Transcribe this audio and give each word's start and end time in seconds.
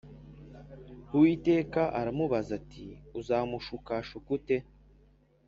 Uwiteka 1.13 1.81
aramubaza 1.99 2.51
ati 2.59 2.85
‘Uzamushukashuka 3.19 4.27
ute?’ 4.37 4.57